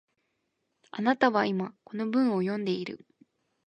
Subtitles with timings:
[0.89, 3.05] あなたは今、この文を読んでいる